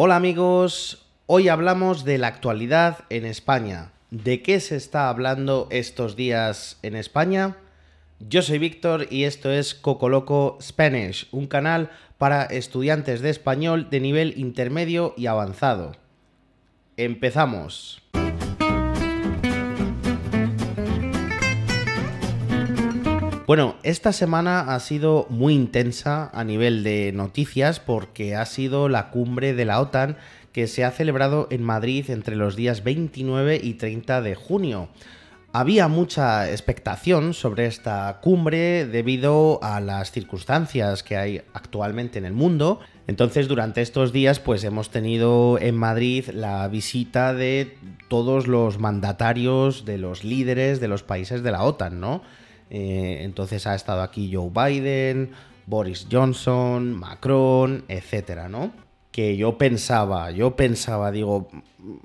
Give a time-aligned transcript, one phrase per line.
[0.00, 3.90] Hola amigos, hoy hablamos de la actualidad en España.
[4.12, 7.56] ¿De qué se está hablando estos días en España?
[8.20, 13.98] Yo soy Víctor y esto es Cocoloco Spanish, un canal para estudiantes de español de
[13.98, 15.96] nivel intermedio y avanzado.
[16.96, 18.00] Empezamos.
[23.48, 29.08] Bueno, esta semana ha sido muy intensa a nivel de noticias porque ha sido la
[29.08, 30.18] cumbre de la OTAN
[30.52, 34.90] que se ha celebrado en Madrid entre los días 29 y 30 de junio.
[35.54, 42.34] Había mucha expectación sobre esta cumbre debido a las circunstancias que hay actualmente en el
[42.34, 42.80] mundo.
[43.06, 47.78] Entonces, durante estos días, pues hemos tenido en Madrid la visita de
[48.08, 52.20] todos los mandatarios, de los líderes de los países de la OTAN, ¿no?
[52.70, 55.32] Eh, entonces ha estado aquí Joe Biden,
[55.66, 58.72] Boris Johnson, Macron, etcétera, ¿no?
[59.10, 61.48] Que yo pensaba, yo pensaba, digo,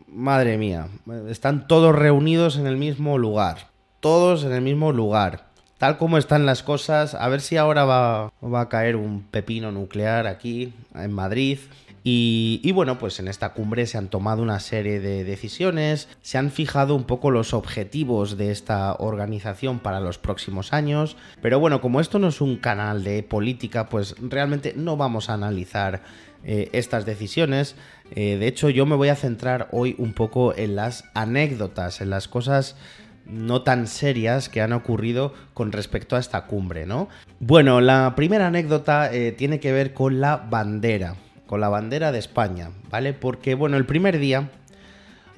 [0.07, 0.87] madre mía,
[1.29, 5.52] están todos reunidos en el mismo lugar, todos en el mismo lugar.
[5.83, 9.69] Tal como están las cosas, a ver si ahora va, va a caer un pepino
[9.69, 11.59] nuclear aquí en Madrid.
[12.05, 16.51] Y, bueno, pues en esta cumbre se han tomado una serie de decisiones, se han
[16.51, 21.99] fijado un poco los objetivos de esta organización para los próximos años, pero bueno, como
[21.99, 26.01] esto no es un canal de política, pues realmente no vamos a analizar
[26.45, 27.75] eh, estas decisiones.
[28.15, 32.09] Eh, de hecho, yo me voy a centrar hoy un poco en las anécdotas, en
[32.09, 32.77] las cosas
[33.25, 37.09] no tan serias que han ocurrido con respecto a esta cumbre, ¿no?
[37.39, 41.15] Bueno, la primera anécdota eh, tiene que ver con la bandera
[41.53, 43.13] con la bandera de España, ¿vale?
[43.13, 44.49] Porque, bueno, el primer día,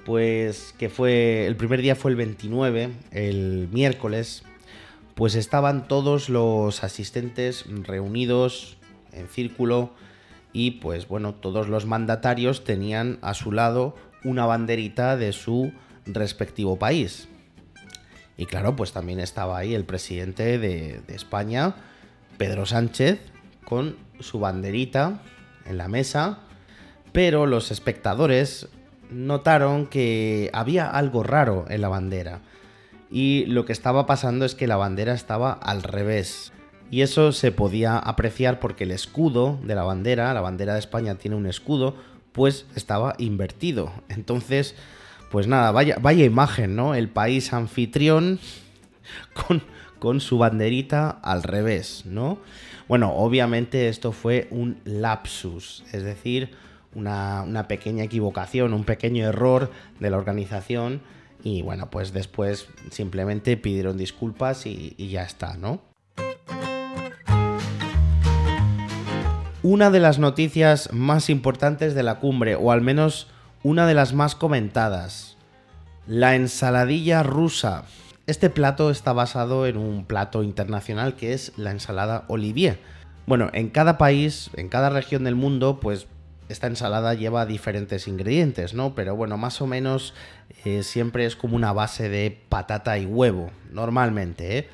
[0.05, 4.43] pues que fue, el primer día fue el 29, el miércoles,
[5.15, 8.77] pues estaban todos los asistentes reunidos
[9.11, 9.91] en círculo
[10.53, 15.73] y pues bueno, todos los mandatarios tenían a su lado una banderita de su
[16.05, 17.27] respectivo país.
[18.37, 21.75] Y claro, pues también estaba ahí el presidente de, de España,
[22.37, 23.19] Pedro Sánchez,
[23.63, 25.21] con su banderita
[25.65, 26.39] en la mesa,
[27.11, 28.67] pero los espectadores
[29.09, 32.41] notaron que había algo raro en la bandera.
[33.09, 36.51] Y lo que estaba pasando es que la bandera estaba al revés.
[36.91, 41.15] Y eso se podía apreciar porque el escudo de la bandera, la bandera de España
[41.15, 41.95] tiene un escudo,
[42.31, 43.91] pues estaba invertido.
[44.09, 44.75] Entonces,
[45.31, 46.95] pues nada, vaya, vaya imagen, ¿no?
[46.95, 48.39] El país anfitrión
[49.33, 49.63] con,
[49.99, 52.39] con su banderita al revés, ¿no?
[52.87, 56.51] Bueno, obviamente esto fue un lapsus, es decir,
[56.93, 61.01] una, pequeña equivocación, un pequeño error de la organización
[61.43, 65.81] y bueno, pues después simplemente pidieron disculpas y ya está, ¿no?
[69.67, 73.29] Una de las noticias más importantes de la cumbre, o al menos
[73.65, 75.37] una de las más comentadas,
[76.05, 77.85] la ensaladilla rusa.
[78.27, 82.77] Este plato está basado en un plato internacional que es la ensalada Olivier.
[83.25, 86.05] Bueno, en cada país, en cada región del mundo, pues
[86.47, 88.93] esta ensalada lleva diferentes ingredientes, ¿no?
[88.93, 90.13] Pero bueno, más o menos
[90.63, 94.69] eh, siempre es como una base de patata y huevo, normalmente, ¿eh?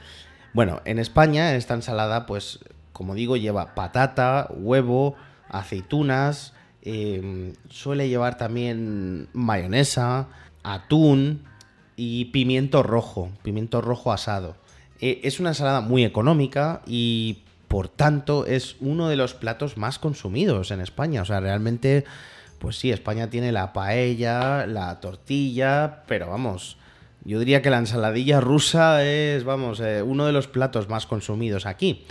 [0.53, 2.59] Bueno, en España esta ensalada, pues
[2.91, 5.15] como digo, lleva patata, huevo,
[5.47, 10.27] aceitunas, em, suele llevar también mayonesa,
[10.63, 11.43] atún,
[12.03, 14.55] y pimiento rojo, pimiento rojo asado.
[15.01, 19.99] Eh, es una ensalada muy económica y por tanto es uno de los platos más
[19.99, 21.21] consumidos en España.
[21.21, 22.05] O sea, realmente,
[22.57, 26.77] pues sí, España tiene la paella, la tortilla, pero vamos,
[27.23, 31.67] yo diría que la ensaladilla rusa es, vamos, eh, uno de los platos más consumidos
[31.67, 32.03] aquí.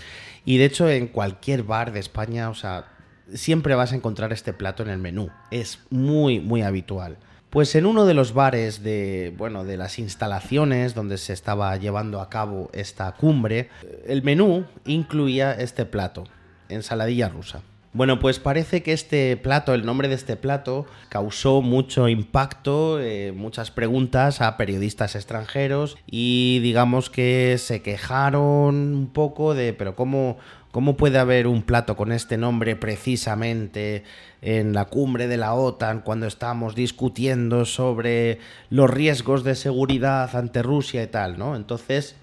[0.44, 2.86] Y de hecho, en cualquier bar de España, o sea,
[3.34, 5.30] siempre vas a encontrar este plato en el menú.
[5.50, 7.16] Es muy, muy habitual.
[7.50, 12.20] Pues en uno de los bares de, bueno, de las instalaciones donde se estaba llevando
[12.20, 13.70] a cabo esta cumbre,
[14.06, 16.24] el menú incluía este plato,
[16.68, 17.62] ensaladilla rusa.
[17.92, 23.32] Bueno, pues parece que este plato, el nombre de este plato, causó mucho impacto, eh,
[23.32, 30.38] muchas preguntas a periodistas extranjeros y digamos que se quejaron un poco de, pero ¿cómo,
[30.70, 34.04] ¿Cómo puede haber un plato con este nombre precisamente
[34.40, 38.38] en la cumbre de la OTAN cuando estamos discutiendo sobre
[38.70, 41.56] los riesgos de seguridad ante Rusia y tal, ¿no?
[41.56, 42.14] Entonces,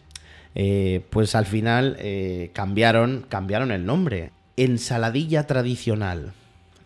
[0.56, 4.32] eh, pues al final eh, cambiaron, cambiaron el nombre.
[4.56, 6.32] Ensaladilla tradicional.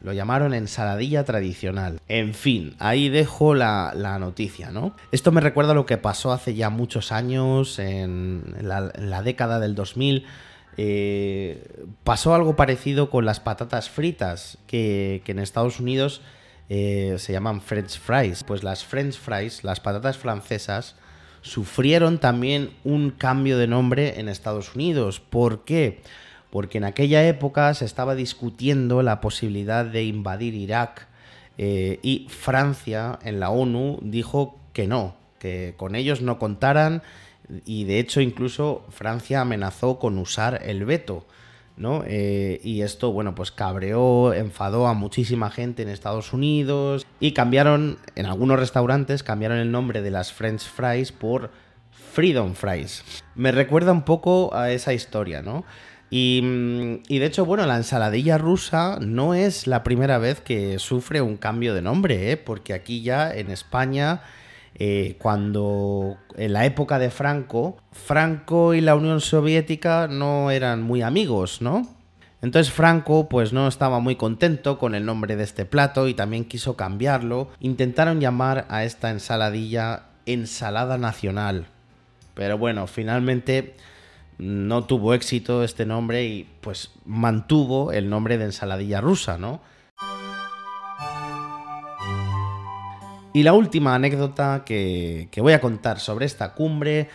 [0.03, 1.99] Lo llamaron ensaladilla tradicional.
[2.07, 4.95] En fin, ahí dejo la, noticia, ¿no?
[5.11, 9.21] Esto me recuerda a lo que pasó hace ya muchos años, en la, en la
[9.21, 10.25] década del 2000
[10.83, 16.23] eh, pasó algo parecido con las patatas fritas, que, en Estados Unidos
[16.69, 18.43] eh, se llaman French fries.
[18.43, 20.95] Pues las French fries, las patatas francesas,
[21.41, 25.19] sufrieron también un cambio de nombre en Estados Unidos.
[25.19, 26.01] ¿Por qué?
[26.49, 31.07] Porque en aquella época se estaba discutiendo la posibilidad de invadir Irak
[31.59, 37.03] eh, y Francia en la ONU dijo que no, que con ellos no contaran
[37.65, 41.25] y de hecho incluso Francia amenazó con usar el veto.
[41.77, 42.03] ¿no?
[42.05, 47.97] Eh, y esto, bueno, pues cabreó, enfadó a muchísima gente en Estados Unidos y cambiaron,
[48.15, 51.49] en algunos restaurantes, cambiaron el nombre de las French fries por
[51.91, 53.03] Freedom Fries.
[53.35, 55.63] Me recuerda un poco a esa historia, ¿no?
[56.09, 61.21] Y, y, de hecho, bueno, la ensaladilla rusa no es la primera vez que sufre
[61.21, 62.37] un cambio de nombre, ¿eh?
[62.37, 64.21] porque aquí ya en España
[64.75, 71.01] eh, cuando en la época de Franco, Franco y la Unión Soviética no eran muy
[71.01, 71.87] amigos, ¿no?
[72.41, 76.45] Entonces Franco pues no estaba muy contento con el nombre de este plato y también
[76.45, 77.49] quiso cambiarlo.
[77.59, 81.67] Intentaron llamar a esta ensaladilla ensalada nacional.
[82.33, 83.75] Pero bueno, finalmente
[84.39, 89.61] no tuvo éxito este nombre y pues mantuvo el nombre de ensaladilla rusa, ¿no?
[93.33, 97.09] Y la última anécdota que, voy a contar sobre esta cumbre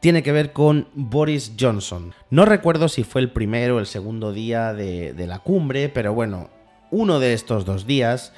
[0.00, 2.14] tiene que ver con Boris Johnson.
[2.28, 6.12] No recuerdo si fue el primero o el segundo día de, de la cumbre, pero
[6.12, 6.50] bueno,
[6.90, 8.32] uno de estos dos días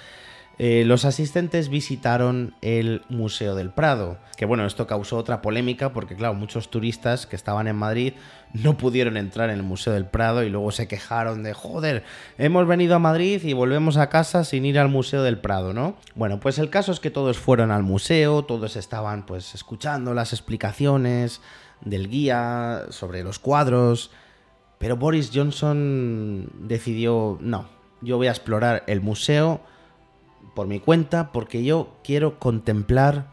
[0.58, 4.16] eh, los asistentes visitaron el Museo del Prado.
[4.36, 8.14] Que bueno, esto causó otra polémica porque claro, muchos turistas que estaban en Madrid
[8.54, 12.04] no pudieron entrar en el Museo del Prado y luego se quejaron de, joder,
[12.38, 15.96] hemos venido a Madrid y volvemos a casa sin ir al Museo del Prado, ¿no?
[16.14, 20.32] Bueno, pues el caso es que todos fueron al museo, todos estaban pues escuchando las
[20.32, 21.42] explicaciones
[21.82, 24.10] del guía sobre los cuadros,
[24.78, 27.68] pero Boris Johnson decidió, no,
[28.00, 29.60] yo voy a explorar el museo
[30.56, 33.28] por mi cuenta porque yo quiero contemplar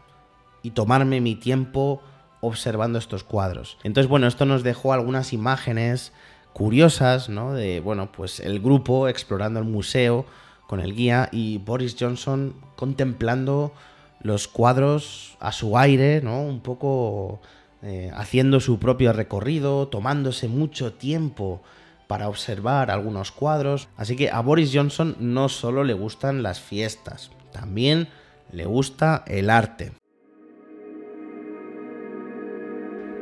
[0.62, 2.02] y tomarme mi tiempo
[2.42, 3.78] observando estos cuadros.
[3.82, 6.12] Entonces, bueno, esto nos dejó algunas imágenes
[6.52, 7.54] curiosas, ¿no?
[7.54, 10.26] De, bueno, pues el grupo explorando el museo
[10.66, 13.72] con el guía y Boris Johnson contemplando
[14.20, 16.42] los cuadros a su aire, ¿no?
[16.42, 17.40] Un poco
[17.82, 21.62] eh, haciendo su propio recorrido, tomándose mucho tiempo
[22.06, 23.88] para observar algunos cuadros.
[23.96, 28.08] Así que a Boris Johnson no solo le gustan las fiestas, también
[28.52, 29.92] le gusta el arte.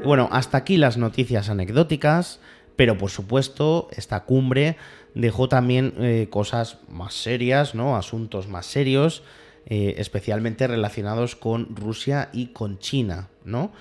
[0.04, 2.40] bueno, hasta aquí las noticias anecdóticas,
[2.76, 4.76] pero por supuesto esta cumbre
[5.14, 7.96] dejó también eh, cosas más serias, ¿no?
[7.96, 9.22] Asuntos más serios,
[9.66, 13.72] eh, especialmente relacionados con Rusia y con China, ¿no?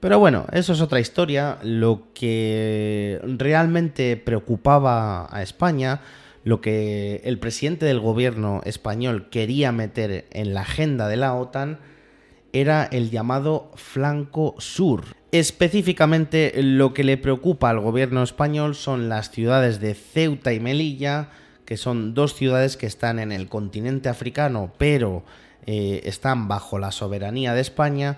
[0.00, 1.58] Pero bueno, eso es otra historia.
[1.62, 6.00] Lo que realmente preocupaba a España,
[6.44, 11.78] lo que el presidente del gobierno español quería meter en la agenda de la OTAN,
[12.52, 15.04] era el llamado flanco sur.
[15.32, 21.30] Específicamente lo que le preocupa al gobierno español son las ciudades de Ceuta y Melilla,
[21.66, 25.24] que son dos ciudades que están en el continente africano, pero
[25.66, 28.16] eh, están bajo la soberanía de España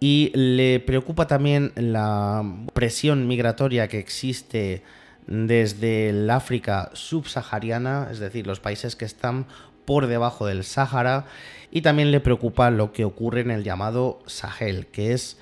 [0.00, 4.82] y le preocupa también la presión migratoria que existe
[5.26, 9.46] desde el África subsahariana, es decir, los países que están
[9.84, 11.26] por debajo del Sáhara,
[11.70, 15.38] y también le preocupa lo que ocurre en el llamado Sahel, que es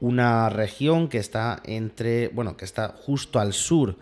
[0.00, 3.96] una región que está entre, bueno, que está justo al sur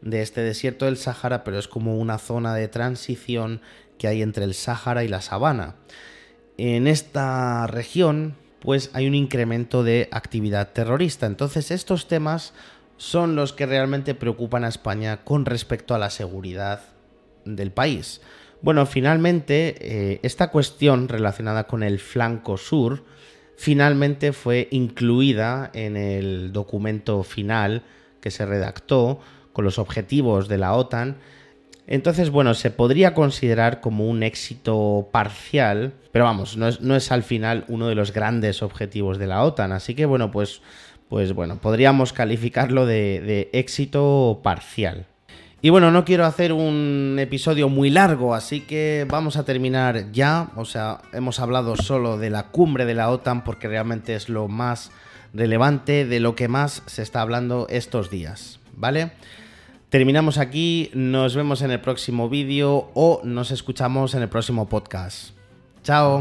[0.00, 3.60] de este desierto del Sáhara, pero es como una zona de transición
[3.98, 5.76] que hay entre el Sáhara y la sabana.
[6.56, 11.26] En esta región pues hay un incremento de actividad terrorista.
[11.26, 12.52] Entonces estos temas
[12.96, 16.82] son los que realmente preocupan a España con respecto a la seguridad
[17.44, 18.20] del país.
[18.62, 23.04] Bueno, finalmente eh, esta cuestión relacionada con el flanco sur
[23.56, 27.82] finalmente fue incluida en el documento final
[28.20, 29.20] que se redactó
[29.54, 31.16] con los objetivos de la OTAN
[31.90, 37.64] entonces, bueno, se podría considerar como un éxito parcial, pero vamos, no es, al final
[37.66, 39.72] uno de los grandes objetivos de la OTAN.
[39.72, 40.62] Así que, bueno, pues,
[41.08, 45.06] pues bueno, podríamos calificarlo de, de éxito parcial.
[45.62, 50.52] Y bueno, no quiero hacer un episodio muy largo, así que vamos a terminar ya.
[50.54, 54.46] O sea, hemos hablado solo de la cumbre de la OTAN porque realmente es lo
[54.46, 54.92] más
[55.34, 59.10] relevante de lo que más se está hablando estos días, ¿vale?
[59.90, 65.30] Terminamos aquí, nos vemos en el próximo vídeo o nos escuchamos en el próximo podcast.
[65.82, 66.20] Chao.